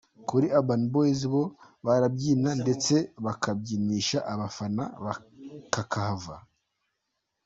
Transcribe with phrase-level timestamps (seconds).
[0.29, 1.43] Kuri urban boyz bo
[1.85, 4.83] barabyina ndetse bakabyinisha abafana
[5.73, 6.35] kakahava.